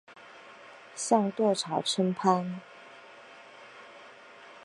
[0.95, 2.59] 向隋朝称藩。